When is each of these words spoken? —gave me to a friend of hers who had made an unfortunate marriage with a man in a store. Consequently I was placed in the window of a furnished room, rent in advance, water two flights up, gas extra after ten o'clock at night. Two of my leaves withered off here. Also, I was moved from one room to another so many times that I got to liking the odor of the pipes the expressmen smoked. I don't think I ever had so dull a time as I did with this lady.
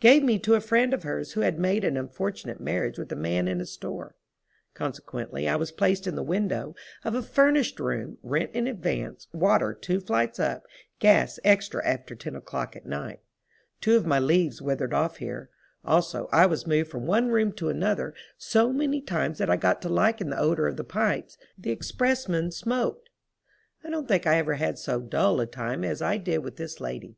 —gave 0.00 0.24
me 0.24 0.40
to 0.40 0.56
a 0.56 0.60
friend 0.60 0.92
of 0.92 1.04
hers 1.04 1.34
who 1.34 1.42
had 1.42 1.56
made 1.56 1.84
an 1.84 1.96
unfortunate 1.96 2.58
marriage 2.58 2.98
with 2.98 3.12
a 3.12 3.14
man 3.14 3.46
in 3.46 3.60
a 3.60 3.64
store. 3.64 4.16
Consequently 4.74 5.48
I 5.48 5.54
was 5.54 5.70
placed 5.70 6.04
in 6.08 6.16
the 6.16 6.22
window 6.24 6.74
of 7.04 7.14
a 7.14 7.22
furnished 7.22 7.78
room, 7.78 8.18
rent 8.20 8.50
in 8.54 8.66
advance, 8.66 9.28
water 9.32 9.72
two 9.72 10.00
flights 10.00 10.40
up, 10.40 10.66
gas 10.98 11.38
extra 11.44 11.86
after 11.86 12.16
ten 12.16 12.34
o'clock 12.34 12.74
at 12.74 12.86
night. 12.86 13.20
Two 13.80 13.96
of 13.96 14.04
my 14.04 14.18
leaves 14.18 14.60
withered 14.60 14.92
off 14.92 15.18
here. 15.18 15.48
Also, 15.84 16.28
I 16.32 16.44
was 16.44 16.66
moved 16.66 16.90
from 16.90 17.06
one 17.06 17.28
room 17.28 17.52
to 17.52 17.68
another 17.68 18.14
so 18.36 18.72
many 18.72 19.00
times 19.00 19.38
that 19.38 19.48
I 19.48 19.54
got 19.54 19.80
to 19.82 19.88
liking 19.88 20.30
the 20.30 20.40
odor 20.40 20.66
of 20.66 20.76
the 20.76 20.82
pipes 20.82 21.38
the 21.56 21.70
expressmen 21.70 22.50
smoked. 22.50 23.10
I 23.84 23.90
don't 23.90 24.08
think 24.08 24.26
I 24.26 24.38
ever 24.38 24.54
had 24.54 24.76
so 24.76 25.00
dull 25.00 25.38
a 25.40 25.46
time 25.46 25.84
as 25.84 26.02
I 26.02 26.16
did 26.16 26.38
with 26.38 26.56
this 26.56 26.80
lady. 26.80 27.16